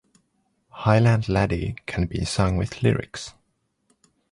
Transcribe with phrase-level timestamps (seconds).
[0.71, 3.35] "Highland Laddie" can be sung with lyrics.